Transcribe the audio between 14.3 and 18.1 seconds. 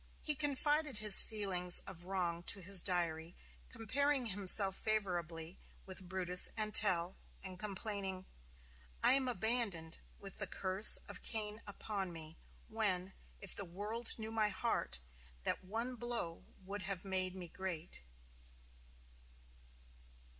my heart, that one blow would have made me great."